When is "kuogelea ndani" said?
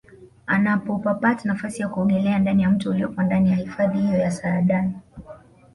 1.89-2.63